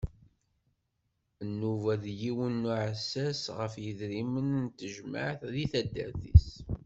[1.43, 6.47] Inuba d yiwen n uɛessas ɣef yedrimen n tejmaɛt deg tadart-is.